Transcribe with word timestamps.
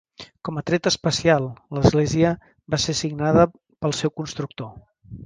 Com 0.47 0.55
a 0.59 0.61
tret 0.69 0.87
especial, 0.91 1.45
l'església 1.77 2.31
va 2.75 2.79
ser 2.87 2.97
signada 3.01 3.45
pel 3.85 3.95
seu 4.01 4.15
constructor. 4.23 4.73